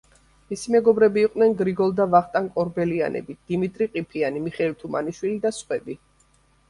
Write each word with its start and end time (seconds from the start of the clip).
მისი 0.51 0.71
მეგობრები 0.75 1.19
იყვნენ 1.25 1.51
გრიგოლ 1.59 1.93
და 1.99 2.07
ვახტანგ 2.15 2.57
ორბელიანები, 2.63 3.35
დიმიტრი 3.51 3.89
ყიფიანი, 3.99 4.43
მიხეილ 4.47 4.75
თუმანიშვილი 4.85 5.39
და 5.45 5.53
სხვები. 5.59 5.99